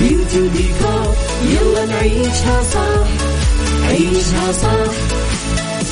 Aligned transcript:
beauty 0.00 0.40
وديكور 0.40 1.14
يلا 1.50 1.84
نعيشها 1.86 2.62
صح. 2.62 3.06
عيشها 3.88 4.52
صح. 4.52 4.92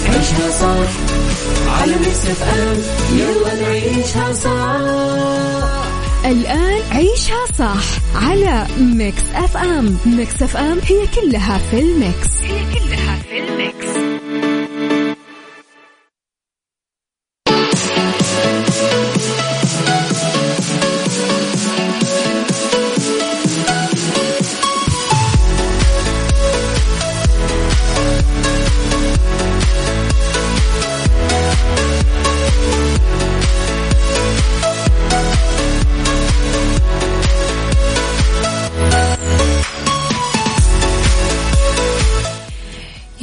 عيشها 0.08 0.50
صح. 0.60 0.90
على 1.80 1.92
Mix 1.92 2.26
FM 2.30 2.76
يلا 3.18 3.54
نعيشها 3.62 4.32
صح. 4.32 5.80
الآن 6.24 6.80
عيشها 6.92 7.44
صح 7.58 7.84
على 8.14 8.66
Mix 8.80 9.22
FM. 9.34 9.96
Mix 10.06 10.42
FM 10.42 10.78
هي 10.86 11.06
كلها 11.20 11.58
في 11.70 11.78
ال 11.80 11.90
mix. 11.90 12.28
هي 12.44 12.69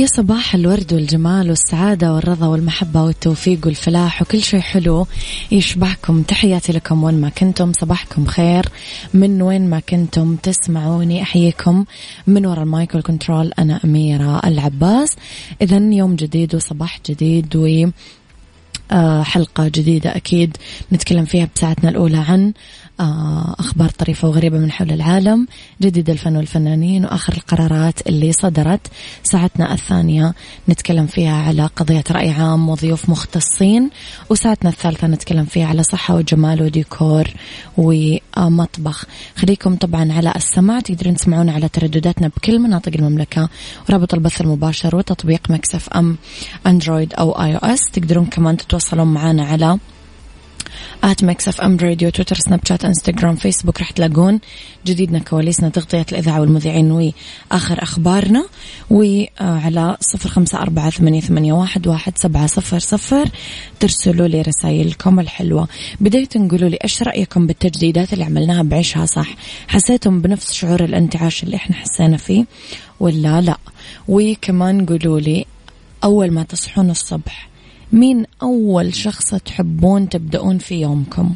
يا 0.08 0.12
صباح 0.12 0.56
الورد 0.56 0.94
والجمال 0.94 1.50
والسعادة 1.50 2.14
والرضا 2.14 2.48
والمحبة 2.48 3.04
والتوفيق 3.04 3.60
والفلاح 3.66 4.22
وكل 4.22 4.42
شيء 4.42 4.60
حلو 4.60 5.08
يشبهكم 5.52 6.22
تحياتي 6.22 6.74
لكم 6.74 7.04
وين 7.04 7.22
ما 7.22 7.30
كنتم 7.30 7.74
صباحكم 7.74 8.26
خير. 8.26 8.66
من 9.14 9.42
وين 9.42 9.70
ما 9.70 9.80
كنتم 9.80 10.36
تسمعوني 10.36 11.22
أحييكم 11.22 11.86
من 12.28 12.46
وراء 12.46 12.64
المايكل 12.64 13.02
كنترول 13.02 13.52
أنا 13.60 13.80
أميرة 13.86 14.42
العباس. 14.46 15.16
إذا 15.62 15.78
يوم 15.78 16.16
جديد 16.16 16.56
وصباح 16.56 17.00
جديد 17.10 17.56
و 17.56 17.90
آه، 18.92 19.24
حلقة 19.24 19.68
جديدة 19.68 20.16
أكيد 20.16 20.58
نتكلم 20.94 21.26
فيها 21.26 21.50
بساعتنا 21.56 21.90
الأولى 21.90 22.18
عن 22.18 22.54
أخبار 23.00 23.90
طريفة 23.90 24.28
وغريبة 24.28 24.58
من 24.58 24.72
حول 24.72 24.92
العالم 24.92 25.48
جديد 25.82 26.10
الفن 26.10 26.36
والفنانين 26.38 27.06
وآخر 27.06 27.34
القرارات 27.34 28.08
اللي 28.08 28.32
صدرت. 28.32 28.88
ساعتنا 29.24 29.74
الثانية 29.74 30.34
نتكلم 30.70 31.08
فيها 31.08 31.36
على 31.36 31.66
قضية 31.76 32.04
رأي 32.12 32.30
عام 32.30 32.70
وضيوف 32.70 33.10
مختصين 33.10 33.90
وساعتنا 34.30 34.70
الثالثة 34.70 35.08
نتكلم 35.08 35.46
فيها 35.46 35.68
على 35.68 35.84
صحة 35.84 36.16
وجمال 36.16 36.62
وديكور 36.62 37.28
ومطبخ. 37.78 39.06
خليكم 39.36 39.76
طبعا 39.76 40.14
على 40.14 40.34
السماع 40.36 40.80
تقدرون 40.80 41.16
تسمعونا 41.16 41.52
على 41.52 41.70
تردداتنا 41.70 42.28
بكل 42.28 42.60
مناطق 42.60 42.92
المملكة 42.96 43.50
ورابط 43.90 44.14
البث 44.14 44.42
المباشر 44.42 44.96
وتطبيق 44.96 45.52
Mix 45.52 45.90
FM 45.90 46.18
Android 46.68 47.14
أو 47.14 47.32
iOS 47.32 47.80
تقدرون 47.94 48.26
كمان 48.26 48.58
تتواصلون 48.58 49.08
معنا 49.08 49.46
على 49.46 49.78
at 51.04 51.24
Mix 51.24 51.48
FM 51.48 51.78
Radio 51.78 52.10
تويتر 52.10 52.36
سناب 52.36 52.60
شات 52.68 52.86
انستغرام 52.86 53.36
فيسبوك 53.36 53.80
راح 53.80 53.92
تلاقون 53.92 54.40
جديدنا 54.86 55.20
كواليسنا 55.20 55.70
تغطية 55.70 56.06
الإذاعة 56.12 56.42
والمذيعين 56.42 56.92
وآخر 56.92 57.84
أخبارنا. 57.84 58.46
وعلى 58.90 59.98
صفر 60.02 60.30
خمسة 60.30 60.62
أربعة 60.62 60.90
ثمانية, 60.90 61.22
ثمانية 61.22 61.54
واحد, 61.54 61.88
واحد 61.88 62.18
سبعة 62.18 62.48
صفر 62.48 62.80
صفر. 62.80 63.30
ترسلوا 63.80 64.28
لي 64.28 64.42
رسائلكم 64.42 65.20
الحلوة. 65.20 65.68
بداية 66.02 66.30
نقولوا 66.36 66.70
لي 66.70 66.78
إيش 66.84 67.04
رأيكم 67.04 67.48
بالتجديدات 67.48 68.14
اللي 68.14 68.24
عملناها 68.24 68.64
بعيشها 68.64 69.06
صح؟ 69.06 69.28
حسيتم 69.68 70.22
بنفس 70.22 70.54
شعور 70.54 70.84
الانتعاش 70.84 71.44
اللي 71.44 71.56
إحنا 71.56 71.76
حسينا 71.76 72.18
فيه 72.18 72.46
ولا 73.00 73.42
لا؟ 73.42 73.58
وكمان 74.08 74.86
قولوا 74.86 75.20
لي 75.20 75.46
أول 76.04 76.32
ما 76.32 76.44
تصحون 76.44 76.90
الصبح 76.90 77.47
مين 77.92 78.26
أول 78.42 78.96
شخص 78.96 79.36
تحبون 79.36 80.10
تبدأون 80.10 80.58
في 80.58 80.82
يومكم؟ 80.82 81.36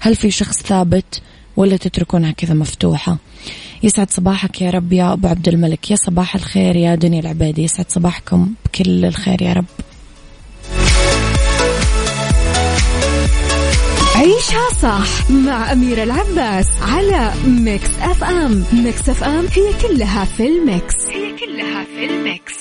هل 0.00 0.16
في 0.16 0.30
شخص 0.30 0.62
ثابت 0.62 1.22
ولا 1.56 1.76
تتركونها 1.76 2.30
كذا 2.30 2.54
مفتوحة؟ 2.54 3.16
يسعد 3.82 4.10
صباحك 4.10 4.62
يا 4.62 4.70
رب 4.70 4.92
يا 4.92 5.12
أبو 5.12 5.28
عبد 5.28 5.48
الملك 5.48 5.90
يا 5.90 5.96
صباح 5.96 6.34
الخير 6.34 6.76
يا 6.76 6.94
دنيا 6.94 7.20
العبادي 7.20 7.62
يسعد 7.62 7.86
صباحكم 7.88 8.52
بكل 8.64 9.04
الخير 9.04 9.42
يا 9.42 9.52
رب. 9.52 9.64
عيشها 14.16 14.68
صح 14.82 15.30
مع 15.30 15.72
أميرة 15.72 16.02
العباس 16.02 16.66
على 16.82 17.32
Mix 17.46 17.90
FM. 18.00 18.64
Mix 18.72 19.08
FM 19.08 19.46
هي 19.46 19.88
كلها 19.88 20.24
في 20.24 20.46
ال 20.46 20.56
Mix. 20.56 20.94
هي 21.08 21.36
كلها 21.38 21.84
في 21.84 22.04
ال 22.04 22.14
Mix. 22.14 22.54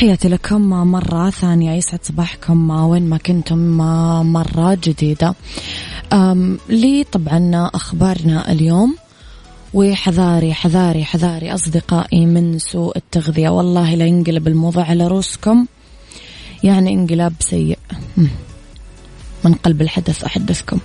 تحياتي 0.00 0.28
لكم 0.28 0.60
مرة 0.70 1.30
ثانية. 1.30 1.72
يسعد 1.72 1.98
صباحكم 2.02 2.70
وين 2.70 3.08
ما 3.08 3.16
كنتم 3.16 3.58
مرة 4.32 4.78
جديدة. 4.84 5.34
لي 6.68 7.04
طبعا 7.12 7.70
أخبارنا 7.74 8.52
اليوم. 8.52 8.96
وحذاري 9.74 10.54
حذاري 10.54 11.04
حذاري 11.04 11.54
أصدقائي 11.54 12.26
من 12.26 12.58
سوء 12.58 12.96
التغذية. 12.96 13.48
والله 13.48 13.94
لا 13.94 14.06
ينقلب 14.06 14.48
الموضوع 14.48 14.84
على 14.84 15.06
روسكم 15.06 15.66
يعني 16.62 16.94
انقلاب 16.94 17.32
سيء. 17.40 17.78
من 19.44 19.54
قلب 19.54 19.82
الحدث 19.82 20.24
أحدثكم. 20.24 20.78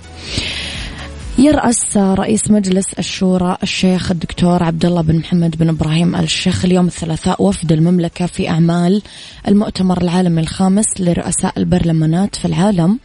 يرأس 1.38 1.96
رئيس 1.96 2.50
مجلس 2.50 2.92
الشورى 2.98 3.56
الشيخ 3.62 4.10
الدكتور 4.10 4.62
عبد 4.62 4.84
الله 4.84 5.02
بن 5.02 5.16
محمد 5.16 5.56
بن 5.56 5.68
إبراهيم 5.68 6.14
ال 6.14 6.24
الشيخ 6.24 6.64
اليوم 6.64 6.86
الثلاثاء 6.86 7.42
وفد 7.42 7.72
المملكة 7.72 8.26
في 8.26 8.48
أعمال 8.48 9.02
المؤتمر 9.48 10.02
العالمي 10.02 10.40
الخامس 10.40 10.86
لرؤساء 11.00 11.52
البرلمانات 11.56 12.36
في 12.36 12.44
العالم 12.44 12.98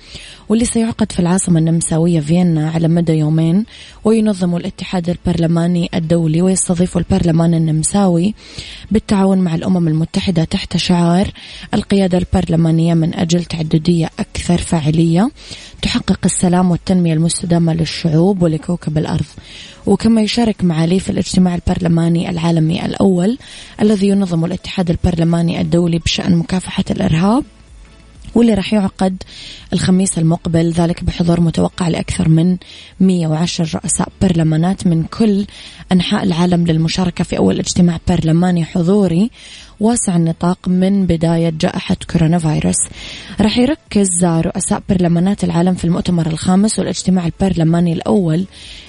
واللي 0.49 0.65
سيعقد 0.65 1.11
في 1.11 1.19
العاصمة 1.19 1.59
النمساوية 1.59 2.19
فيينا 2.19 2.69
على 2.69 2.87
مدى 2.87 3.13
يومين 3.13 3.65
وينظم 4.03 4.55
الاتحاد 4.55 5.09
البرلماني 5.09 5.89
الدولي 5.95 6.41
ويستضيف 6.41 6.97
البرلمان 6.97 7.53
النمساوي 7.53 8.33
بالتعاون 8.91 9.37
مع 9.37 9.55
الأمم 9.55 9.87
المتحدة 9.87 10.43
تحت 10.43 10.77
شعار 10.77 11.31
القيادة 11.73 12.17
البرلمانية 12.17 12.93
من 12.93 13.15
أجل 13.15 13.43
تعددية 13.43 14.09
أكثر 14.19 14.57
فاعلية 14.57 15.31
تحقق 15.81 16.19
السلام 16.25 16.71
والتنمية 16.71 17.13
المستدامة 17.13 17.73
للشعوب 17.73 18.41
ولكوكب 18.41 18.97
الأرض. 18.97 19.25
وكما 19.85 20.21
يشارك 20.21 20.63
معالي 20.63 20.99
في 20.99 21.09
الاجتماع 21.09 21.55
البرلماني 21.55 22.29
العالمي 22.29 22.85
الأول 22.85 23.37
الذي 23.81 24.07
ينظم 24.07 24.45
الاتحاد 24.45 24.89
البرلماني 24.89 25.61
الدولي 25.61 25.99
بشأن 25.99 26.35
مكافحة 26.35 26.83
الإرهاب 26.91 27.43
واللي 28.35 28.53
راح 28.53 28.73
يعقد 28.73 29.23
الخميس 29.73 30.17
المقبل 30.17 30.71
ذلك 30.71 31.03
بحضور 31.03 31.41
متوقع 31.41 31.87
لأكثر 31.87 32.29
من 32.29 32.57
110 32.99 33.79
رؤساء 33.79 34.07
برلمانات 34.21 34.87
من 34.87 35.03
كل 35.03 35.45
أنحاء 35.91 36.23
العالم 36.23 36.67
للمشاركة 36.67 37.23
في 37.23 37.37
أول 37.37 37.59
اجتماع 37.59 37.99
برلماني 38.07 38.65
حضوري. 38.65 39.31
واسع 39.81 40.15
النطاق 40.15 40.67
من 40.67 41.05
بداية 41.05 41.49
جائحة 41.49 41.97
كورونا 42.11 42.37
فيروس 42.39 42.77
راح 43.41 43.57
يركز 43.57 44.25
رؤساء 44.25 44.83
برلمانات 44.89 45.43
العالم 45.43 45.73
في 45.73 45.85
المؤتمر 45.85 46.27
الخامس 46.27 46.79
والاجتماع 46.79 47.25
البرلماني 47.25 47.93
الأول 47.93 48.45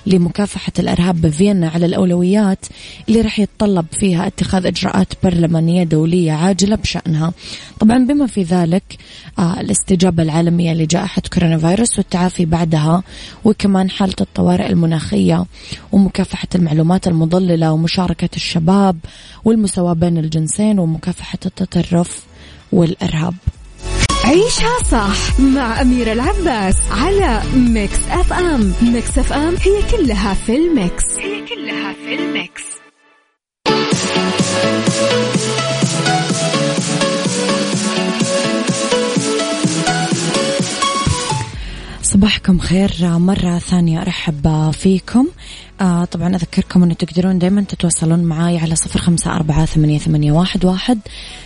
لمكافحة 0.07 0.73
الإرهاب 0.79 1.21
بفيينا 1.21 1.69
على 1.69 1.87
الأولويات 1.87 2.67
اللي 3.09 3.21
راح 3.21 3.39
يتطلب 3.39 3.87
فيها 3.93 4.27
اتخاذ 4.27 4.67
إجراءات 4.67 5.13
برلمانية 5.25 5.85
دولية 5.85 6.33
عاجلة 6.33 6.77
بشأنها. 6.77 7.33
طبعا 7.81 7.99
بما 7.99 8.27
في 8.27 8.43
ذلك 8.43 8.83
آه 9.39 9.61
الاستجابة 9.61 10.23
العالمية 10.23 10.73
لجائحة 10.73 11.23
كورونا 11.35 11.59
فيروس 11.59 11.99
والتعافي 11.99 12.45
بعدها 12.45 13.03
وكمان 13.45 13.91
حالة 13.91 14.15
الطوارئ 14.21 14.67
المناخية 14.67 15.45
ومكافحة 15.93 16.49
المعلومات 16.55 17.09
المضللة 17.09 17.73
ومشاركة 17.73 18.37
الشباب 18.37 18.97
والمساواة 19.45 19.93
بين 19.93 20.19
الجنسين 20.19 20.82
ومكافحة 20.83 21.39
التطرف 21.47 22.23
والإرهاب. 22.73 23.35
عيشها 24.25 24.79
صح 24.91 25.41
مع 25.41 25.81
أميرة 25.81 26.13
العباس 26.13 26.77
على 26.91 27.43
Mix 27.55 27.99
FM. 28.11 28.73
Mix 28.83 29.19
FM 29.19 29.55
هي 29.57 29.83
كلها 29.91 30.35
في 30.35 30.57
ال 30.57 30.66
Mix. 30.66 31.05
هي 31.19 31.47
كلها 31.47 31.93
في 31.93 32.15
ال 32.15 32.24
Mix. 32.24 32.63
صباحكم 42.23 42.59
خير. 42.59 42.93
مرة 43.03 43.59
ثانية 43.59 44.03
أرحب 44.03 44.71
فيكم. 44.71 45.29
آه 45.81 46.05
طبعا 46.05 46.37
أذكركم 46.37 46.83
أنه 46.83 46.95
تقدرون 46.95 47.39
دايما 47.39 47.63
تتواصلون 47.63 48.23
معي 48.25 48.59
على 48.59 48.77
صفر 48.77 49.01
خمسة 49.01 49.37
أربعة 49.37 49.65
ثمانية, 49.67 49.99
ثمانية 49.99 50.33
واحد, 50.33 50.65
واحد 50.65 50.99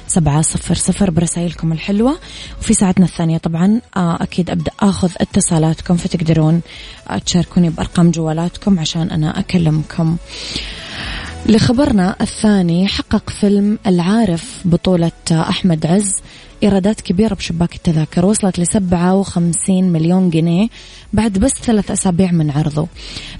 سبعة 0.07 0.43
صفر 0.43 0.75
صفر 0.75 1.11
برسائلكم 1.11 1.73
الحلوة. 1.73 2.19
وفي 2.61 2.75
ساعتنا 2.75 3.05
الثانية 3.05 3.39
طبعا 3.39 3.81
آه 3.97 4.23
أكيد 4.23 4.51
أبدأ 4.51 4.73
أخذ 4.81 5.11
اتصالاتكم 5.21 5.97
فتقدرون 5.97 6.61
آه 7.11 7.19
تشاركوني 7.19 7.71
بأرقام 7.71 8.11
جوالاتكم 8.11 8.79
عشان 8.79 9.11
أنا 9.11 9.39
أكلمكم. 9.39 10.17
لخبرنا 11.47 12.17
الثاني 12.21 12.89
حقق 12.89 13.31
فيلم 13.31 13.79
العارف 13.87 14.61
بطولة 14.65 15.13
أحمد 15.33 15.87
عز. 15.87 16.15
إيرادات 16.63 17.01
كبيرة 17.01 17.35
بشباك 17.35 17.75
التذاكر. 17.75 18.27
وصلت 18.27 18.59
لسبعة 18.59 19.15
وخمسين 19.15 19.93
مليون 19.93 20.31
جنيه 20.31 20.69
بعد 21.13 21.39
بس 21.39 21.53
ثلاث 21.63 21.91
أسابيع 21.91 22.33
من 22.33 22.51
عرضه. 22.51 22.87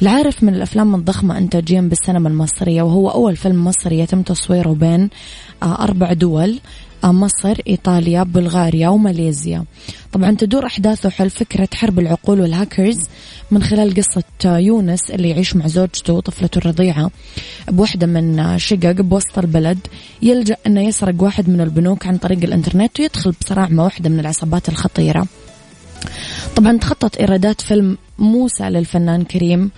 العارف 0.03 0.43
من 0.43 0.55
الأفلام 0.55 0.95
الضخمة 0.95 1.39
إنتاجيا 1.39 1.81
بالسينما 1.81 2.29
المصرية 2.29 2.83
وهو 2.83 3.11
أول 3.11 3.37
فيلم 3.37 3.65
مصري 3.65 3.99
يتم 3.99 4.23
تصويره 4.23 4.73
بين 4.73 5.11
آه، 5.63 5.83
أربع 5.83 6.13
دول 6.13 6.61
مصر 7.05 7.59
إيطاليا 7.69 8.23
بلغاريا 8.23 8.89
وماليزيا. 8.89 9.65
طبعا 10.17 10.37
تدور 10.39 10.67
أحداثه 10.67 11.11
حول 11.11 11.31
فكرة 11.31 11.69
حرب 11.75 11.99
العقول 11.99 12.41
والهاكرز 12.41 12.99
من 13.51 13.63
خلال 13.63 13.95
قصة 13.95 14.59
يونس 14.59 15.11
اللي 15.11 15.31
يعيش 15.31 15.57
مع 15.57 15.67
زوجته 15.67 16.13
وطفلته 16.13 16.59
الرضيعة 16.59 17.11
بوحدة 17.69 18.07
من 18.07 18.59
شقق 18.59 19.01
بوسط 19.01 19.39
البلد. 19.39 19.79
يلجأ 20.23 20.57
أنه 20.67 20.81
يسرق 20.81 21.23
واحد 21.23 21.49
من 21.49 21.61
البنوك 21.61 22.07
عن 22.07 22.19
طريق 22.19 22.39
الإنترنت 22.43 23.01
ويدخل 23.01 23.35
بصراع 23.41 23.69
مع 23.69 23.85
واحدة 23.85 24.11
من 24.11 24.21
العصابات 24.21 24.69
الخطيرة. 24.69 25.27
طبعا 26.57 26.79
تخطط 26.79 27.19
إيرادات 27.21 27.61
فيلم 27.61 27.99
موسى 28.19 28.65
للفنان 28.65 29.25
كريم. 29.25 29.71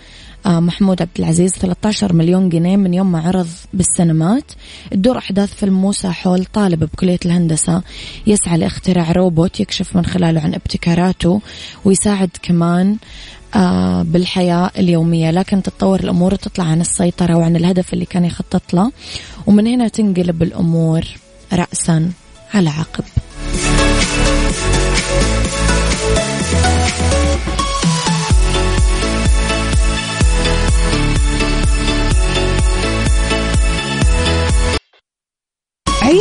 محمود 0.46 1.02
عبد 1.02 1.18
العزيز 1.18 1.50
13 1.52 2.12
مليون 2.12 2.48
جنيه 2.48 2.76
من 2.76 2.94
يوم 2.94 3.12
ما 3.12 3.20
عرض 3.20 3.48
بالسينمات. 3.74 4.52
تدور 4.90 5.18
أحداث 5.18 5.54
فيلم 5.54 5.80
موسى 5.80 6.08
حول 6.08 6.44
طالب 6.44 6.84
بكلية 6.84 7.18
الهندسة 7.26 7.82
يسعى 8.26 8.58
لاختراع 8.58 9.12
روبوت 9.12 9.60
يكشف 9.60 9.96
من 9.96 10.06
خلاله 10.06 10.40
عن 10.40 10.54
ابتكاراته 10.54 11.40
ويساعد 11.84 12.30
كمان 12.42 12.96
آه 13.54 14.02
بالحياة 14.02 14.70
اليومية. 14.78 15.30
لكن 15.30 15.62
تتطور 15.62 16.00
الأمور 16.00 16.34
وتطلع 16.34 16.64
عن 16.64 16.80
السيطرة 16.80 17.34
وعن 17.34 17.56
الهدف 17.56 17.92
اللي 17.92 18.04
كان 18.04 18.24
يخطط 18.24 18.74
له. 18.74 18.92
ومن 19.46 19.66
هنا 19.66 19.88
تنقلب 19.88 20.42
الأمور 20.42 21.04
رأسا 21.52 22.10
على 22.54 22.70
عقب. 22.70 23.04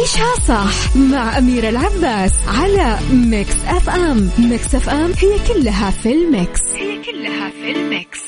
عيشها 0.07 0.45
صح 0.47 0.95
مع 0.95 1.37
أميرة 1.37 1.69
العباس 1.69 2.31
على 2.47 2.99
Mix 3.11 3.55
FM. 3.65 4.29
Mix 4.39 4.75
FM 4.75 5.11
هي 5.11 5.39
كلها 5.47 5.91
في 5.91 6.11
ال 6.11 6.21
Mix. 6.21 6.61
هي 6.75 7.03
كلها 7.03 7.49
في 7.49 7.71
ال 7.71 7.81
Mix. 7.81 8.19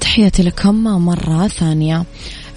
تحياتي 0.00 0.42
لكم 0.42 0.84
مرة 0.84 1.48
ثانية. 1.48 2.04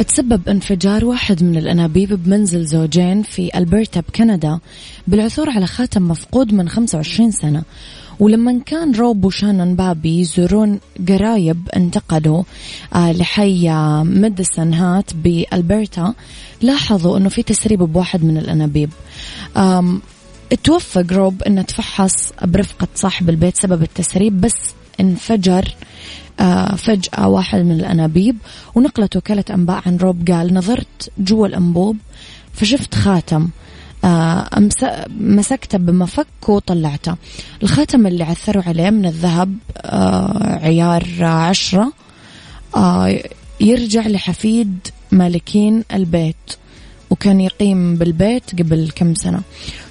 تسبب 0.08 0.50
انفجار 0.50 1.06
واحد 1.06 1.44
من 1.44 1.58
الأنابيب 1.58 2.24
بمنزل 2.24 2.66
زوجين 2.66 3.24
في 3.24 3.58
ألبرتا 3.58 4.00
بكندا 4.00 4.60
بالعثور 5.08 5.50
على 5.50 5.68
خاتم 5.68 6.08
مفقود 6.08 6.54
من 6.54 6.70
25 6.70 7.32
سنة. 7.32 7.64
ولما 8.20 8.60
كان 8.66 8.96
روب 8.96 9.26
وشانون 9.26 9.76
بابي 9.76 10.20
يزورون 10.20 10.80
قرايب 11.10 11.70
انتقلوا 11.76 12.44
آه 12.96 13.12
لحي 13.12 13.70
ميديسون 14.04 14.74
هات 14.74 15.14
بألبرتا 15.14 16.14
لاحظوا 16.62 17.18
أنه 17.18 17.30
في 17.30 17.44
تسريب 17.44 17.80
بواحد 17.84 18.24
من 18.24 18.38
الأنابيب. 18.38 18.90
توفق 20.64 21.14
روب 21.14 21.44
أنه 21.44 21.62
تفحص 21.62 22.34
برفقة 22.42 22.88
صاحب 22.96 23.30
البيت 23.30 23.58
سبب 23.58 23.84
التسريب 23.84 24.42
بس 24.42 24.56
انفجر 25.00 25.76
آه 26.40 26.76
فجأة 26.76 27.28
واحد 27.28 27.60
من 27.60 27.72
الأنابيب 27.72 28.38
ونقلت 28.76 29.16
وكالة 29.16 29.44
أنباء 29.50 29.82
عن 29.86 29.98
روب. 29.98 30.30
قال 30.30 30.54
نظرت 30.54 31.12
جوا 31.18 31.48
الأنبوب 31.48 31.98
فشفت 32.54 32.96
خاتم. 32.96 33.42
آه، 33.42 33.50
مسكته 35.20 35.78
بمفك 35.78 36.50
وطلعته. 36.50 37.16
الخاتم 37.64 38.08
اللي 38.08 38.24
عثروا 38.24 38.64
عليه 38.64 38.90
من 38.90 39.06
الذهب 39.06 39.56
آه، 39.78 40.60
عيار 40.64 41.08
عشرة 41.22 41.94
آه، 42.76 43.20
يرجع 43.62 44.08
لحفيد 44.08 44.88
مالكين 45.12 45.84
البيت 45.94 46.36
وكان 47.10 47.42
يقيم 47.42 47.96
بالبيت 47.96 48.62
قبل 48.62 48.92
كم 48.96 49.16
سنة. 49.16 49.42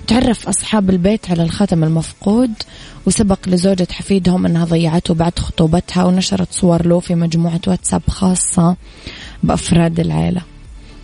تعرف 0.07 0.49
أصحاب 0.49 0.91
البيت 0.91 1.31
على 1.31 1.43
الخاتم 1.43 1.85
المفقود؟ 1.85 2.53
وسبق 3.07 3.49
لزوجة 3.49 3.87
حفيدهم 3.91 4.47
أنها 4.47 4.65
ضيعته 4.65 5.15
بعد 5.15 5.39
خطوبتها 5.39 6.05
ونشرت 6.05 6.53
صور 6.53 6.87
له 6.87 7.01
في 7.01 7.15
مجموعة 7.15 7.61
واتساب 7.67 8.03
خاصة 8.09 8.77
بأفراد 9.43 10.01
العائلة 10.01 10.43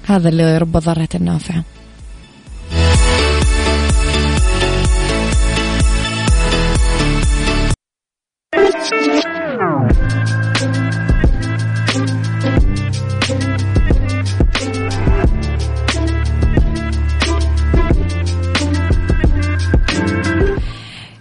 هذا 0.06 0.28
اللي 0.28 0.58
رب 0.58 0.72
ضارة 0.72 1.08
النافعة. 1.14 1.64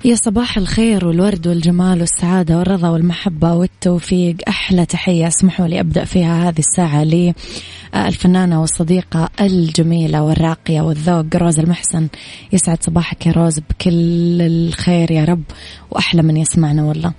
يا 0.07 0.15
صباح 0.15 0.57
الخير 0.57 1.07
والورد 1.07 1.47
والجمال 1.47 2.01
والسعادة 2.01 2.57
والرضا 2.57 2.89
والمحبة 2.89 3.53
والتوفيق. 3.53 4.35
أحلى 4.47 4.85
تحية 4.85 5.27
أسمحوا 5.27 5.67
لي 5.67 5.79
أبدأ 5.79 6.05
فيها 6.05 6.49
هذه 6.49 6.59
الساعة 6.59 7.03
للفنانة 7.03 8.61
والصديقة 8.61 9.29
الجميلة 9.41 10.21
والراقية 10.23 10.81
والذوق 10.81 11.35
روز 11.35 11.59
المحسن. 11.59 12.07
يسعد 12.53 12.83
صباحك 12.83 13.27
يا 13.27 13.31
روز 13.31 13.59
بكل 13.59 14.41
الخير 14.41 15.11
يا 15.11 15.25
رب 15.25 15.43
وأحلى 15.91 16.21
من 16.21 16.37
يسمعنا 16.37 16.83
والله. 16.83 17.13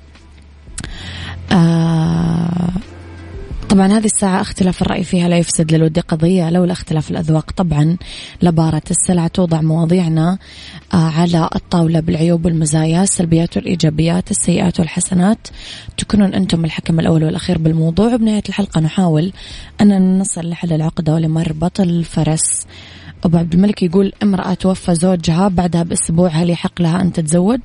آه 1.52 2.57
طبعا 3.68 3.86
هذه 3.86 4.04
الساعة 4.04 4.40
اختلاف 4.40 4.82
الرأي 4.82 5.04
فيها 5.04 5.28
لا 5.28 5.38
يفسد 5.38 5.74
للود 5.74 5.98
قضية 5.98 6.50
لولا 6.50 6.72
اختلاف 6.72 7.10
الأذواق. 7.10 7.50
طبعا 7.50 7.96
لبارة 8.42 8.82
السلع 8.90 9.26
توضع 9.26 9.60
مواضيعنا 9.60 10.38
آه، 10.94 10.96
على 10.96 11.48
الطاولة 11.54 12.00
بالعيوب 12.00 12.44
والمزايا 12.44 13.02
السلبيات 13.02 13.56
والإيجابيات 13.56 14.30
السيئات 14.30 14.80
والحسنات. 14.80 15.48
تكونون 15.96 16.34
أنتم 16.34 16.64
الحكم 16.64 17.00
الأول 17.00 17.24
والأخير 17.24 17.58
بالموضوع. 17.58 18.14
وبنهاية 18.14 18.42
الحلقة 18.48 18.80
نحاول 18.80 19.32
أن 19.80 20.18
نصل 20.18 20.48
لحل 20.48 20.72
العقدة 20.72 21.14
ولمربط 21.14 21.80
الفرس. 21.80 22.66
أبو 23.24 23.38
عبد 23.38 23.54
الملك 23.54 23.82
يقول 23.82 24.12
امرأة 24.22 24.54
توفى 24.54 24.94
زوجها 24.94 25.48
بعدها 25.48 25.82
بأسبوع 25.82 26.28
هل 26.28 26.50
يحق 26.50 26.82
لها 26.82 27.00
أن 27.00 27.12
تتزوج؟ 27.12 27.60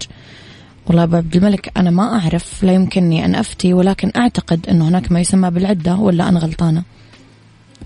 والله 0.88 1.04
أبو 1.04 1.16
عبد 1.16 1.36
الملك 1.36 1.72
أنا 1.78 1.90
ما 1.90 2.20
أعرف 2.20 2.64
لا 2.64 2.74
يمكنني 2.74 3.26
أن 3.26 3.36
أفتي 3.36 3.74
ولكن 3.74 4.12
أعتقد 4.16 4.70
أنه 4.70 4.88
هناك 4.88 5.12
ما 5.12 5.20
يسمى 5.20 5.50
بالعدة 5.50 5.96
ولا 5.96 6.30
أنا 6.30 6.40
غلطانة؟ 6.40 6.84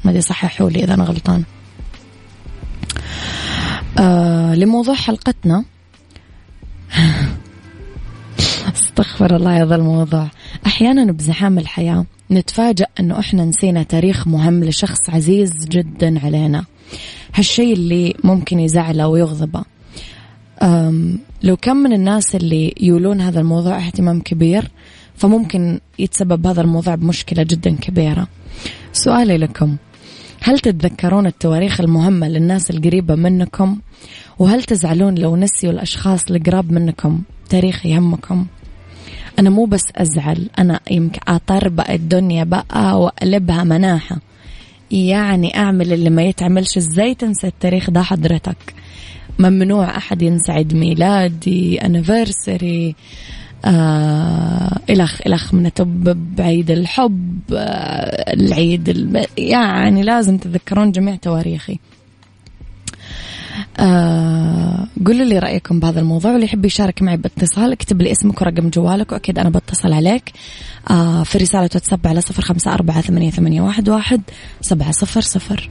ما 0.06 0.12
أدري 0.12 0.22
صححوا 0.22 0.70
لي 0.70 0.84
إذا 0.84 0.94
أنا 0.94 1.04
غلطانة. 1.04 1.44
آه 4.00 4.56
لموضوع 4.56 4.96
حلقتنا. 4.96 5.66
استغفر 8.76 9.36
الله 9.36 9.64
هذا 9.64 9.76
الموضوع. 9.76 10.28
أحيانا 10.66 11.12
بزحام 11.12 11.60
الحياة 11.60 12.06
نتفاجأ 12.32 12.86
أنه 13.00 13.20
إحنا 13.20 13.46
نسينا 13.46 13.84
تاريخ 13.84 14.28
مهم 14.28 14.64
لشخص 14.64 15.10
عزيز 15.10 15.52
جدا 15.66 16.26
علينا. 16.26 16.66
هالشيء 17.36 17.74
اللي 17.74 18.16
ممكن 18.24 18.60
يزعله 18.60 19.08
ويغضبه. 19.08 19.77
لو 21.44 21.58
كم 21.62 21.78
من 21.78 21.94
الناس 21.94 22.36
اللي 22.36 22.74
يولون 22.82 23.22
هذا 23.22 23.40
الموضوع 23.40 23.78
اهتمام 23.78 24.22
كبير 24.22 24.72
فممكن 25.16 25.80
يتسبب 26.00 26.48
هذا 26.48 26.62
الموضوع 26.62 26.96
بمشكلة 26.96 27.44
جدا 27.44 27.76
كبيرة. 27.76 28.28
سؤالي 28.94 29.38
لكم 29.38 29.76
هل 30.42 30.60
تتذكرون 30.60 31.26
التواريخ 31.26 31.82
المهمة 31.82 32.28
للناس 32.28 32.70
القريبة 32.72 33.16
منكم؟ 33.16 33.78
وهل 34.40 34.64
تزعلون 34.64 35.16
لو 35.16 35.36
نسيوا 35.36 35.74
الأشخاص 35.74 36.32
القراب 36.32 36.72
منكم؟ 36.72 37.22
تاريخ 37.50 37.86
يهمكم. 37.86 38.46
أنا 39.40 39.50
مو 39.50 39.66
بس 39.66 39.84
أزعل 39.96 40.50
أنا 40.60 40.80
يمكن 40.92 41.20
أطربق 41.28 41.92
الدنيا 41.92 42.44
بقى 42.44 43.02
وأقلبها 43.02 43.64
مناحة. 43.64 44.18
يعني 44.92 45.58
أعمل 45.58 45.94
اللي 45.94 46.10
ما 46.10 46.24
يتعملش. 46.24 46.78
إزاي 46.78 47.16
تنسى 47.16 47.48
التاريخ 47.48 47.90
ده 47.90 48.02
حضرتك؟ 48.02 48.74
ممنوع 49.40 49.98
أحد 49.98 50.22
ينسى 50.22 50.52
عيد 50.52 50.74
ميلادي 50.74 51.78
أنيفرساري 51.86 52.96
آه 53.66 54.80
إلخ 54.90 55.22
إلخ 55.28 55.54
من 55.54 55.74
تب 55.74 56.36
بعيد 56.36 56.72
الحب 56.72 57.40
آه 57.54 58.34
العيد 58.34 58.90
الب... 58.90 59.26
يعني 59.38 60.04
لازم 60.04 60.38
تتذكرون 60.38 60.92
جميع 60.92 61.16
تواريخي. 61.16 61.80
آه 63.80 64.88
قولوا 65.06 65.26
لي 65.26 65.40
رأيكم 65.40 65.80
بهذا 65.80 66.00
الموضوع 66.00 66.32
واللي 66.32 66.46
يحب 66.46 66.66
يشارك 66.66 67.02
معي 67.02 67.18
باتصال 67.18 67.72
اكتب 67.72 68.02
لي 68.02 68.12
اسمك 68.12 68.42
ورقم 68.42 68.70
جوالك 68.70 69.12
وأكيد 69.12 69.40
أنا 69.40 69.50
بتصل 69.50 69.94
عليك. 69.94 70.32
آه 70.90 71.24
في 71.24 71.38
رسالة 71.38 71.62
واتساب 71.62 72.08
على 72.08 72.22
صفر 72.22 72.42
خمسة 72.42 72.74
أربعة 72.74 73.02
ثمانية, 73.02 73.32
ثمانية 73.32 73.62
واحد, 73.62 73.90
واحد 73.90 74.22
سبعة 74.62 74.92
صفر 74.92 75.22
صفر. 75.22 75.70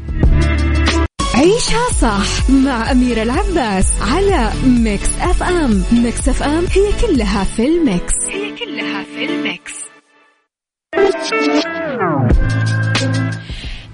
عيشها 1.37 1.93
صح 2.01 2.51
مع 2.51 2.91
أميرة 2.91 3.23
العباس 3.23 3.93
على 4.01 4.53
Mix 4.67 5.09
FM. 5.21 5.83
Mix 5.93 6.29
FM 6.29 6.65
هي 6.73 6.93
كلها 7.01 7.45
في 7.45 7.67
ال 7.67 7.76
Mix. 7.76 8.15
هي 8.31 8.57
كلها 8.57 9.05
في 9.05 9.25
ال 9.25 9.34
Mix. 9.34 9.73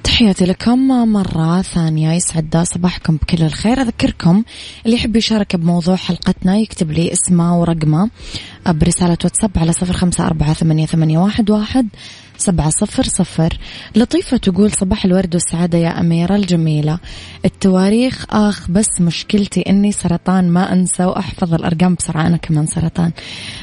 تحياتي 0.04 0.44
لكم 0.44 0.88
مرة 1.12 1.62
ثانية. 1.62 2.12
يسعد 2.12 2.56
صباحكم 2.74 3.16
بكل 3.16 3.42
الخير. 3.42 3.80
أذكركم 3.80 4.44
اللي 4.86 4.96
يحب 4.96 5.16
يشارك 5.16 5.56
بموضوع 5.56 5.96
حلقتنا 5.96 6.56
يكتب 6.56 6.90
لي 6.90 7.12
اسمه 7.12 7.60
ورقمه. 7.60 8.10
برسالة 8.66 9.18
واتساب 9.24 9.50
على 9.56 9.72
صفر 9.72 9.92
خمسة 9.92 10.26
أربعة 10.26 10.52
ثمانية, 10.52 10.86
ثمانية 10.86 11.18
واحد, 11.18 11.50
واحد 11.50 11.88
سبعة 12.38 12.70
صفر 12.70 13.02
صفر. 13.02 13.58
لطيفة 13.96 14.36
تقول 14.36 14.72
صباح 14.72 15.04
الورد 15.04 15.34
والسعادة 15.34 15.78
يا 15.78 16.00
أميرة 16.00 16.36
الجميلة. 16.36 16.98
التواريخ 17.44 18.26
آخ 18.30 18.70
بس 18.70 19.00
مشكلتي 19.00 19.60
أني 19.60 19.92
سرطان 19.92 20.50
ما 20.50 20.72
أنسى 20.72 21.04
وأحفظ 21.04 21.54
الأرقام 21.54 21.94
بسرعة 21.94 22.26
أنا 22.26 22.36
كمان 22.36 22.66
سرطان. 22.66 23.10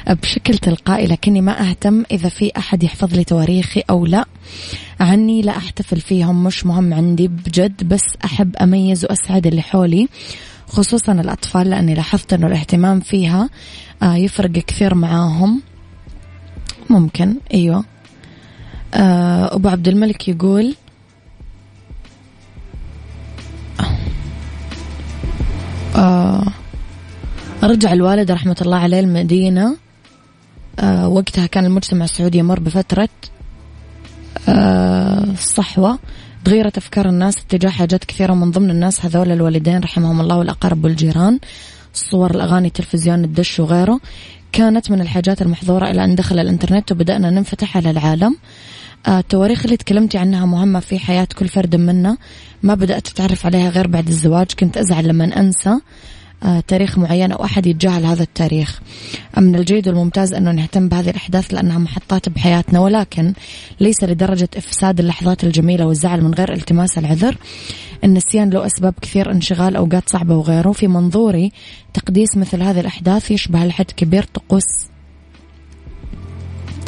بشكل 0.08 0.58
تلقائي 0.58 1.08
لكني 1.08 1.42
ما 1.42 1.70
أهتم 1.70 2.04
إذا 2.12 2.30
في 2.30 2.52
أحد 2.58 2.84
يحفظ 2.84 3.14
لي 3.14 3.24
تواريخي 3.24 3.84
أو 3.90 4.06
لا. 4.06 4.26
عني 5.00 5.42
لا 5.42 5.58
أحتفل 5.58 6.02
فيهم 6.02 6.44
مش 6.44 6.66
مهم 6.66 6.94
عندي 6.94 7.28
بجد 7.28 7.84
بس 7.84 8.04
أحب 8.26 8.56
أميز 8.56 9.06
وأسعد 9.06 9.48
اللي 9.48 9.62
حولي. 9.62 10.08
خصوصا 10.70 11.12
الأطفال 11.12 11.70
لأني 11.70 11.94
لاحظت 11.94 12.34
أنه 12.34 12.48
الاهتمام 12.48 13.00
فيها 13.00 13.50
آه، 14.04 14.16
يفرق 14.16 14.52
كثير 14.52 14.96
معاهم. 14.96 15.62
ممكن 16.90 17.36
أيوة. 17.54 17.86
آه، 18.94 19.56
أبو 19.56 19.70
عبد 19.70 19.88
الملك 19.88 20.28
يقول 20.28 20.76
آه 25.96 26.44
رجع 27.64 27.94
الوالد 27.94 28.32
رحمة 28.32 28.56
الله 28.62 28.78
عليه 28.78 29.00
المدينة. 29.00 29.78
وقتها 31.04 31.46
كان 31.46 31.66
المجتمع 31.66 32.06
السعودي 32.06 32.38
يمر 32.38 32.60
بفترة 32.60 33.10
صحوة. 35.38 36.00
تغيرت 36.50 36.78
أفكار 36.78 37.10
الناس 37.10 37.38
اتجاه 37.38 37.70
حاجات 37.70 38.04
كثيرة 38.04 38.34
من 38.34 38.52
ضمن 38.52 38.70
الناس 38.70 39.06
هذول 39.06 39.32
الوالدين 39.32 39.80
رحمهم 39.80 40.22
الله 40.22 40.38
والأقارب 40.38 40.84
والجيران 40.84 41.40
الصور 41.94 42.32
الأغاني 42.32 42.68
التلفزيون 42.68 43.24
الدش 43.24 43.60
وغيره 43.60 44.00
كانت 44.52 44.92
من 44.92 45.02
الحاجات 45.02 45.42
المحظورة 45.42 45.90
إلى 45.92 46.04
أن 46.04 46.16
دخل 46.16 46.40
الإنترنت 46.40 46.92
وبدأنا 46.92 47.30
ننفتح 47.30 47.78
على 47.78 47.90
العالم. 47.90 48.36
آه، 49.08 49.20
التواريخ 49.20 49.64
اللي 49.64 49.78
تكلمتي 49.78 50.18
عنها 50.18 50.46
مهمة 50.46 50.80
في 50.80 51.00
حياة 51.00 51.28
كل 51.38 51.48
فرد 51.48 51.76
منا 51.76 52.18
ما 52.64 52.74
بدأت 52.76 53.08
أتعرف 53.08 53.46
عليها 53.46 53.70
غير 53.70 53.88
بعد 53.88 54.08
الزواج 54.08 54.48
كنت 54.60 54.78
أزعل 54.78 55.08
لما 55.08 55.40
أنسى. 55.40 55.80
تاريخ 56.68 56.98
معين 56.98 57.32
أو 57.32 57.44
أحد 57.44 57.68
يتجاهل 57.68 58.06
هذا 58.06 58.24
التاريخ. 58.24 58.82
من 59.38 59.56
الجيد 59.56 59.88
والممتاز 59.88 60.34
أنه 60.34 60.52
نهتم 60.52 60.90
بهذه 60.90 61.10
الأحداث 61.10 61.54
لأنها 61.54 61.78
محطات 61.78 62.30
بحياتنا 62.30 62.80
ولكن 62.80 63.34
ليس 63.80 64.04
لدرجة 64.04 64.50
إفساد 64.58 65.00
اللحظات 65.00 65.44
الجميلة 65.44 65.86
والزعل 65.86 66.22
من 66.22 66.34
غير 66.34 66.54
التماس 66.54 66.98
العذر. 66.98 67.38
النسيان 68.04 68.50
له 68.50 68.66
أسباب 68.66 68.94
كثير 69.02 69.32
انشغال 69.32 69.76
أوقات 69.76 70.10
صعبة 70.10 70.36
وغيره. 70.36 70.72
في 70.72 70.88
منظوري 70.88 71.52
تقديس 71.94 72.38
مثل 72.38 72.62
هذه 72.62 72.80
الأحداث 72.80 73.32
يشبه 73.32 73.66
لحد 73.66 73.92
كبير 73.98 74.24
طقوس 74.24 74.89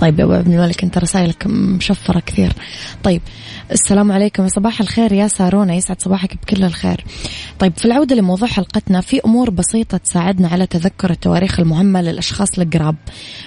طيب 0.02 0.20
يا 0.20 0.24
أبو 0.26 0.34
عبد 0.34 0.48
الملك 0.48 0.84
أنت 0.84 0.98
رسائلك 0.98 1.48
مشفرة 1.48 2.20
كثير. 2.20 2.54
طيب 3.04 3.22
السلام 3.72 4.12
عليكم. 4.12 4.48
صباح 4.48 4.82
الخير 4.82 5.12
يا 5.14 5.28
سارونا 5.28 5.74
يسعد 5.74 6.02
صباحك 6.02 6.36
بكل 6.36 6.64
الخير. 6.64 7.06
طيب 7.60 7.74
في 7.78 7.86
العودة 7.86 8.16
لموضوع 8.16 8.48
حلقتنا 8.48 9.02
في 9.02 9.22
أمور 9.26 9.50
بسيطة 9.50 9.98
تساعدنا 9.98 10.48
على 10.48 10.68
تذكر 10.68 11.10
التواريخ 11.10 11.60
المهمة 11.60 12.02
للأشخاص 12.02 12.60
القراب 12.60 12.96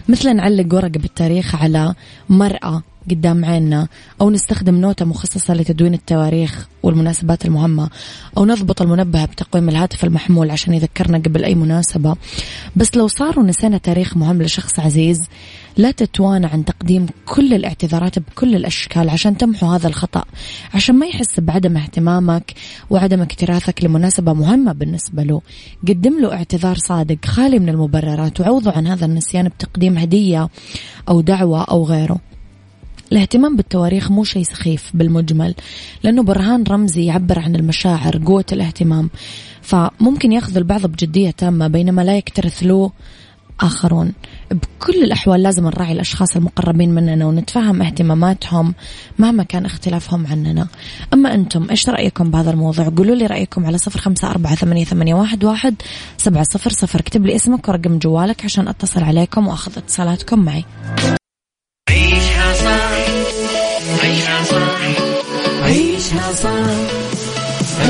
مثل 0.09 0.37
نعلق 0.37 0.75
ورقه 0.75 0.99
بالتاريخ 0.99 1.55
على 1.55 1.95
مرأة 2.29 2.83
قدام 3.11 3.45
عيننا 3.45 3.89
أو 4.21 4.31
نستخدم 4.31 4.75
نوتة 4.75 5.05
مخصصة 5.05 5.55
لتدوين 5.55 5.95
التواريخ 5.95 6.69
والمناسبات 6.83 7.45
المهمة 7.45 7.91
أو 8.37 8.45
نضبط 8.47 8.83
المنبه 8.83 9.25
بتقويم 9.25 9.69
الهاتف 9.69 10.05
المحمول 10.05 10.51
عشان 10.51 10.75
يذكرنا 10.75 11.19
قبل 11.19 11.45
أي 11.45 11.55
مناسبة. 11.55 12.17
بس 12.77 12.97
لو 12.97 13.09
صاروا 13.09 13.45
نسينا 13.45 13.79
تاريخ 13.79 14.17
مهم 14.17 14.43
لشخص 14.43 14.79
عزيز 14.81 15.21
لا 15.77 15.91
تتوانى 15.91 16.47
عن 16.47 16.65
تقديم 16.65 17.07
كل 17.27 17.55
الاعتذارات 17.55 18.19
بكل 18.19 18.55
الأشكال 18.55 19.09
عشان 19.09 19.37
تمحو 19.37 19.67
هذا 19.67 19.89
الخطأ 19.89 20.25
عشان 20.75 20.95
ما 20.95 21.07
يحس 21.07 21.41
بعدم 21.41 21.77
اهتمامك 21.77 22.55
وعدم 22.91 23.23
اكتراثك 23.23 23.85
لمناسبة 23.85 24.33
مهمة 24.33 24.73
بالنسبة 24.73 25.23
له. 25.23 25.41
قدم 25.89 26.21
له 26.21 26.33
اعتذار 26.33 26.77
صادق 26.77 27.25
خالي 27.25 27.59
من 27.59 27.69
المبررات 27.69 28.41
وعوضه 28.41 28.73
عن 28.73 28.87
هذا 28.87 29.07
النسيان 29.07 29.49
بتقديم 29.49 29.99
هدية 29.99 30.49
أو 31.09 31.21
دعوة 31.21 31.63
أو 31.63 31.85
غيره. 31.85 32.34
الاهتمام 33.15 33.57
بالتواريخ 33.57 34.11
مو 34.11 34.25
شيء 34.25 34.43
سخيف 34.43 34.91
بالمجمل 34.95 35.55
لأنه 36.03 36.23
برهان 36.23 36.65
رمزي 36.65 37.05
يعبر 37.05 37.39
عن 37.39 37.57
المشاعر 37.57 38.25
قوة 38.25 38.45
الاهتمام. 38.53 39.11
فممكن 39.63 40.33
ياخذ 40.33 40.57
البعض 40.57 40.87
بجدية 40.87 41.31
تامة 41.31 41.69
بينما 41.69 42.03
لا 42.03 42.17
يكترث 42.17 42.63
له 42.63 42.91
آخرون. 43.61 44.13
بكل 44.51 45.03
الأحوال 45.05 45.43
لازم 45.43 45.65
نراعي 45.67 45.93
الأشخاص 45.93 46.37
المقربين 46.37 46.95
مننا 46.95 47.27
ونتفهم 47.27 47.83
اهتماماتهم 47.83 48.75
مهما 49.19 49.43
كان 49.43 49.65
اختلافهم 49.65 50.27
عننا. 50.27 50.67
أما 51.13 51.35
أنتم 51.35 51.67
إيش 51.71 51.89
رأيكم 51.89 52.31
بهذا 52.31 52.51
الموضوع؟ 52.51 52.89
قولوا 52.89 53.15
لي 53.15 53.27
رأيكم 53.27 53.67
على 53.67 53.79
صفر 53.79 54.01
خمسة 54.01 54.31
أربعة 54.31 54.55
ثمانية, 54.55 54.85
ثمانية 54.85 55.15
واحد, 55.15 55.45
واحد 55.45 55.75
سبعة 56.17 56.47
صفر 56.51 56.71
صفر 56.71 57.01
اكتب 57.01 57.27
لي 57.27 57.37
اسمك 57.37 57.69
ورقم 57.69 57.99
جوالك 57.99 58.45
عشان 58.45 58.69
أتصل 58.69 59.03
عليكم 59.03 59.47
وأخذ 59.49 59.73
اتصالاتكم 59.79 60.39
معي. 60.39 60.65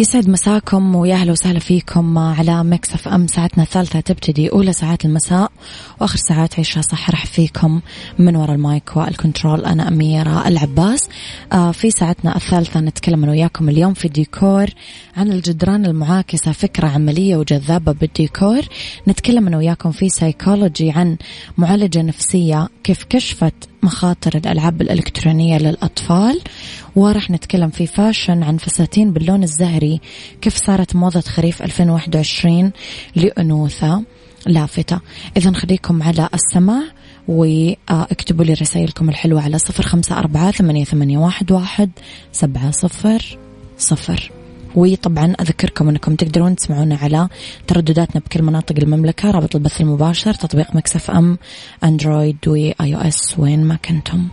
يسعد 0.00 0.30
مساكم 0.30 0.94
ويا 0.94 1.14
أهلا 1.14 1.32
وسهلا 1.32 1.58
فيكم 1.58 2.18
على 2.18 2.64
Mix 2.64 2.94
FM. 2.94 3.26
ساعتنا 3.26 3.62
الثالثة 3.62 4.00
تبتدي 4.00 4.50
أولى 4.50 4.72
ساعات 4.72 5.04
المساء 5.04 5.52
وآخر 6.00 6.16
ساعات 6.16 6.54
عيشها 6.54 6.80
صح 6.80 7.10
رح 7.10 7.26
فيكم 7.26 7.80
من 8.18 8.36
وراء 8.36 8.54
ال 8.54 8.65
mic 8.65 8.96
وال 8.96 9.11
control 9.11 9.64
أنا 9.64 9.88
أميرة 9.88 10.48
العباس. 10.48 11.08
آه 11.52 11.72
في 11.72 11.90
ساعتنا 11.90 12.36
الثالثة 12.36 12.80
نتكلم 12.80 13.22
أنا 13.22 13.32
وياكم 13.32 13.68
اليوم 13.68 13.94
في 13.94 14.08
ديكور 14.08 14.66
عن 15.16 15.32
الجدران 15.32 15.86
المعاكسة. 15.86 16.52
فكرة 16.52 16.88
عملية 16.88 17.36
وجذابة 17.36 17.92
بالديكور. 17.92 18.62
نتكلم 19.08 19.46
أنا 19.46 19.56
وياكم 19.56 19.90
في 19.90 20.08
سايكولوجي 20.08 20.90
عن 20.90 21.16
معالجة 21.58 22.02
نفسية 22.02 22.68
كيف 22.84 23.04
كشفت 23.04 23.54
مخاطر 23.82 24.36
الألعاب 24.36 24.82
الإلكترونية 24.82 25.58
للأطفال. 25.58 26.40
وراح 26.96 27.30
نتكلم 27.30 27.70
في 27.70 27.86
fashion 27.86 28.42
عن 28.42 28.56
فساتين 28.56 29.12
باللون 29.12 29.42
الزهري. 29.42 30.00
كيف 30.40 30.56
صارت 30.56 30.96
موضة 30.96 31.20
خريف 31.20 31.62
2021 31.62 32.72
لأنوثة 33.16 34.02
لافتة؟ 34.46 35.00
إذا 35.36 35.52
خليكم 35.52 36.02
على 36.02 36.28
السماع 36.34 36.82
واكتبوا 37.28 38.44
لي 38.44 38.52
رسائلكم 38.52 39.08
الحلوة 39.08 39.42
على 39.42 39.58
صفر 39.58 39.82
خمسة 39.82 40.18
أربعة 40.18 40.50
ثمانية, 40.50 40.84
ثمانية 40.84 41.18
واحد, 41.18 41.52
واحد 41.52 41.90
سبعة 42.32 42.70
صفر 42.70 43.38
صفر. 43.78 44.30
وطبعا 44.74 45.34
أذكركم 45.40 45.88
أنكم 45.88 46.14
تقدرون 46.14 46.56
تسمعونا 46.56 46.96
على 46.96 47.28
تردداتنا 47.66 48.20
بكل 48.20 48.42
مناطق 48.42 48.74
المملكة 48.78 49.30
رابط 49.30 49.56
البث 49.56 49.80
المباشر 49.80 50.34
تطبيق 50.34 50.76
Mix 50.76 51.10
FM 51.10 51.38
Android 51.84 52.36
و 52.46 52.94
iOS 52.94 53.34
وين 53.38 53.64
ما 53.64 53.76
كنتم. 53.76 54.28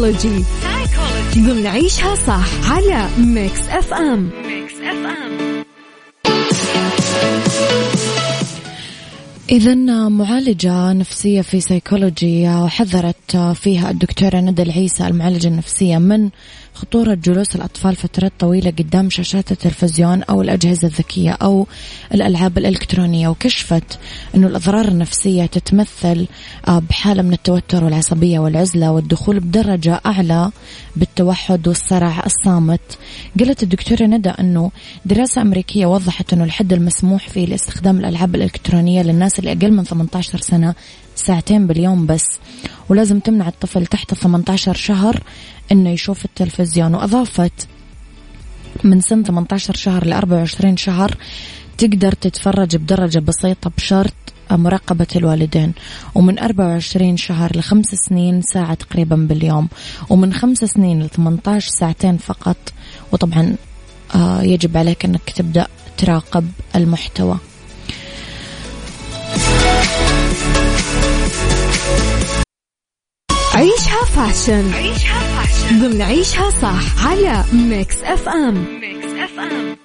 سايكولوجي 0.00 0.44
ضمن 1.36 1.66
عيشها 1.66 2.14
صح 2.14 2.72
على 2.72 3.08
Mix 3.18 3.60
FM 3.68 4.30
Mix 4.46 4.74
FM 4.74 5.64
إذا 9.50 9.74
معالجة 10.08 10.92
نفسية 10.92 11.40
في 11.40 11.60
سيكولوجي 11.60 12.48
وحذرت 12.48 13.36
فيها 13.36 13.90
الدكتورة 13.90 14.36
ندى 14.36 14.62
العيسى 14.62 15.06
المعالجة 15.06 15.48
النفسية 15.48 15.98
من 15.98 16.30
خطورة 16.74 17.14
جلوس 17.14 17.56
الأطفال 17.56 17.96
فترات 17.96 18.32
طويلة 18.38 18.70
قدام 18.70 19.10
شاشات 19.10 19.52
التلفزيون 19.52 20.22
أو 20.22 20.42
الأجهزة 20.42 20.88
الذكية 20.88 21.30
أو 21.30 21.66
الألعاب 22.14 22.58
الإلكترونية 22.58 23.28
وكشفت 23.28 23.98
أنه 24.34 24.46
الأضرار 24.46 24.88
النفسية 24.88 25.46
تتمثل 25.46 26.26
آه، 26.68 26.78
بحالة 26.78 27.22
من 27.22 27.32
التوتر 27.32 27.84
والعصبية 27.84 28.38
والعزلة 28.38 28.92
والدخول 28.92 29.40
بدرجة 29.40 30.00
أعلى 30.06 30.50
بالتوحد 30.96 31.68
والصرع 31.68 32.22
الصامت. 32.26 32.98
قالت 33.38 33.62
الدكتورة 33.62 34.02
ندى 34.02 34.30
أنه 34.30 34.70
دراسة 35.04 35.42
أمريكية 35.42 35.86
وضحت 35.86 36.32
أنه 36.32 36.44
الحد 36.44 36.72
المسموح 36.72 37.28
فيه 37.28 37.46
لاستخدام 37.46 37.98
الألعاب 37.98 38.34
الإلكترونية 38.34 39.02
للناس 39.02 39.38
اللي 39.38 39.52
أقل 39.52 39.72
من 39.72 39.84
18 39.84 40.38
سنة 40.38 40.74
ساعتين 41.14 41.66
باليوم 41.66 42.06
بس. 42.06 42.26
ولازم 42.88 43.20
تمنع 43.20 43.48
الطفل 43.48 43.86
تحت 43.86 44.14
18 44.14 44.74
شهر 44.74 45.22
إنه 45.72 45.90
يشوف 45.90 46.24
التلفزيون 46.24 46.59
وأضافت 46.94 47.68
من 48.84 49.00
سن 49.00 49.22
18 49.22 49.74
شهر 49.74 50.06
ل 50.06 50.12
24 50.12 50.76
شهر 50.76 51.16
تقدر 51.78 52.12
تتفرج 52.12 52.76
بدرجة 52.76 53.18
بسيطة 53.18 53.70
بشرط 53.76 54.12
مراقبة 54.50 55.06
الوالدين. 55.16 55.72
ومن 56.14 56.38
24 56.38 57.16
شهر 57.16 57.56
لخمس 57.56 57.86
سنين 57.86 58.42
ساعة 58.42 58.74
تقريبا 58.74 59.16
باليوم. 59.16 59.68
ومن 60.10 60.32
خمس 60.32 60.58
سنين 60.58 61.02
ل 61.02 61.08
18 61.08 61.68
ساعتين 61.68 62.16
فقط. 62.16 62.56
وطبعا 63.12 63.56
آه، 64.14 64.42
يجب 64.42 64.76
عليك 64.76 65.04
أنك 65.04 65.30
تبدأ 65.30 65.66
تراقب 65.98 66.50
المحتوى. 66.76 67.38
عيشها 73.54 74.04
fashion. 74.04 74.72
عيشها 74.74 75.20
fashion. 75.20 75.78
ضمن 75.80 76.02
عيشها 76.02 76.50
صح 76.50 77.06
على 77.06 77.44
Mix 77.52 77.96
FM. 78.04 78.64
Mix 78.80 79.06
FM. 79.14 79.76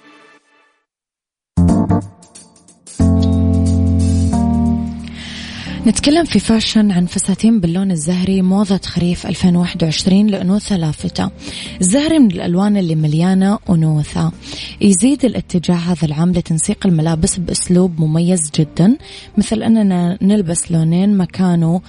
نتكلم 5.86 6.24
في 6.24 6.38
فاشن 6.38 6.90
عن 6.90 7.06
فساتين 7.06 7.60
باللون 7.60 7.90
الزهري 7.90 8.42
موضة 8.42 8.80
خريف 8.84 9.26
2021 9.26 10.26
لأنوثة 10.26 10.76
لافتة 10.76 11.30
الزهري 11.80 12.18
من 12.18 12.30
الألوان 12.30 12.76
اللي 12.76 12.94
مليانة 12.94 13.58
أنوثة. 13.70 14.32
يزيد 14.80 15.24
الاتجاه 15.24 15.74
هذا 15.74 16.04
العام 16.04 16.32
لتنسيق 16.32 16.86
الملابس 16.86 17.38
بأسلوب 17.38 18.00
مميز 18.00 18.50
جدا 18.58 18.96
مثل 19.38 19.62
أننا 19.62 20.18
نلبس 20.22 20.72
لونين 20.72 21.16
مكانه 21.16 21.80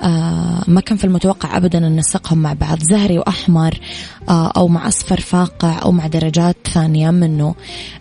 آه 0.00 0.64
ما 0.68 0.80
كان 0.80 0.98
في 0.98 1.04
المتوقع 1.04 1.56
أبدا 1.56 1.86
أن 1.86 1.96
نسقهم 1.96 2.38
مع 2.38 2.52
بعض 2.52 2.78
زهري 2.82 3.18
وأحمر 3.18 3.80
آه 4.28 4.52
أو 4.56 4.68
مع 4.68 4.88
أصفر 4.88 5.20
فاقع 5.20 5.82
أو 5.82 5.92
مع 5.92 6.06
درجات 6.06 6.56
ثانية 6.72 7.10
منه. 7.10 7.54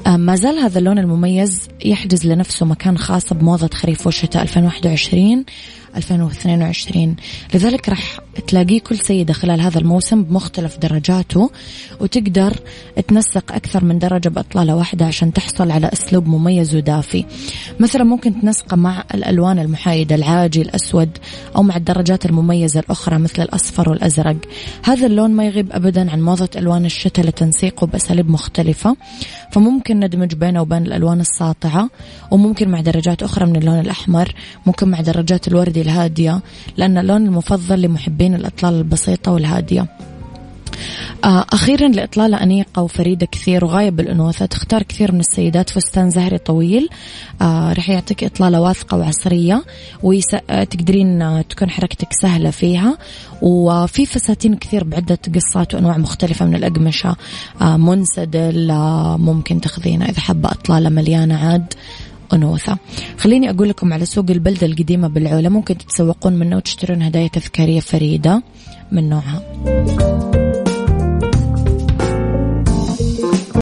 آه 0.08 0.18
ما 0.18 0.36
زال 0.36 0.60
هذا 0.60 0.80
اللون 0.80 1.00
المميز 1.00 1.68
يحجز 1.86 2.28
لنفسه 2.28 2.66
مكان 2.66 2.98
خاص 2.98 3.34
بموضة 3.34 3.70
خريف 3.74 4.08
وشتاء 4.08 4.42
2021 4.44 5.43
2022 5.96 7.16
لذلك 7.54 7.90
راح 7.90 8.20
تلاقيه 8.48 8.80
كل 8.80 8.98
سيدة 8.98 9.34
خلال 9.34 9.62
هذا 9.62 9.80
الموسم 9.80 10.24
بمختلف 10.24 10.78
درجاته 10.78 11.52
وتقدر 12.00 12.54
تنسق 13.08 13.52
أكثر 13.52 13.86
من 13.86 14.00
درجة 14.00 14.30
بأطلالة 14.30 14.76
واحدة 14.76 15.06
عشان 15.06 15.34
تحصل 15.34 15.72
على 15.72 15.90
أسلوب 15.94 16.28
مميز 16.28 16.76
ودافي. 16.76 17.26
مثلا 17.80 18.04
ممكن 18.04 18.42
تنسقه 18.42 18.76
مع 18.76 19.04
الألوان 19.14 19.60
المحايدة 19.60 20.16
العاجي 20.16 20.62
الأسود 20.62 21.10
أو 21.56 21.64
مع 21.64 21.76
الدرجات 21.76 22.26
المميزة 22.26 22.80
الأخرى 22.80 23.18
مثل 23.18 23.42
الأصفر 23.42 23.90
والأزرق. 23.90 24.38
هذا 24.84 25.06
اللون 25.08 25.32
ما 25.32 25.46
يغيب 25.46 25.72
أبدا 25.72 26.12
عن 26.12 26.22
موضة 26.22 26.50
ألوان 26.56 26.86
الشتاء 26.86 27.26
لتنسيقه 27.26 27.88
بأساليب 27.88 28.30
مختلفة. 28.30 28.96
فممكن 29.52 30.00
ندمج 30.00 30.34
بينه 30.36 30.62
وبين 30.62 30.86
الألوان 30.86 31.20
الساطعة 31.20 31.90
وممكن 32.32 32.70
مع 32.70 32.82
درجات 32.82 33.24
أخرى 33.24 33.46
من 33.46 33.56
اللون 33.56 33.80
الأحمر 33.80 34.34
ممكن 34.66 34.88
مع 34.90 35.02
درجات 35.02 35.48
الوردي 35.48 35.82
الهادية 35.82 36.42
لأن 36.78 36.98
اللون 36.98 37.26
المفضل 37.26 37.82
لمحبين 38.24 38.36
الإطلال 38.36 38.74
البسيطة 38.74 39.32
والهادية. 39.32 39.88
آه، 41.24 41.46
أخيرا 41.54 41.88
لإطلالة 41.88 42.44
أنيقة 42.44 42.82
وفريدة 42.82 43.26
كثير 43.26 43.66
وغاية 43.66 43.90
بالأنوثة 43.90 44.46
تختار 44.46 44.84
كثير 44.84 45.12
من 45.12 45.20
السيدات. 45.20 45.70
فستان 45.70 46.10
زهري 46.10 46.38
طويل 46.38 46.90
آه 47.42 47.74
رح 47.74 47.90
يعطيك 47.90 48.24
إطلالة 48.24 48.62
واثقة 48.62 48.98
وعصرية 48.98 49.64
وتقدرين 50.04 51.22
آه، 51.22 51.42
تكون 51.42 51.70
حركتك 51.70 52.08
سهلة 52.22 52.50
فيها. 52.50 52.98
وفي 53.42 54.06
فساتين 54.06 54.56
كثير 54.56 54.84
بعدة 54.84 55.20
قصات 55.36 55.74
وأنواع 55.74 55.98
مختلفة 55.98 56.46
من 56.46 56.56
الأقمشة 56.56 57.16
آه 57.62 57.78
منسدل 57.78 58.72
آه 58.72 59.18
ممكن 59.18 59.62
تاخذينها 59.62 60.10
إذا 60.10 60.20
حابة 60.20 60.50
إطلالة 60.50 60.90
مليانة 60.90 61.36
عاد. 61.36 61.74
أنوثة. 62.34 62.78
خليني 63.18 63.50
أقول 63.50 63.70
لكم 63.70 63.94
على 63.94 64.06
سوق 64.06 64.26
البلدة 64.30 64.68
القديمة 64.68 65.08
بالعولة 65.08 65.50
ممكن 65.50 65.78
تتسوقون 65.78 66.34
منه 66.34 66.58
وتشترون 66.58 67.02
هدايا 67.02 67.28
تذكارية 67.28 67.80
فريدة 67.80 68.44
من 68.92 69.10
نوعها. 69.10 69.42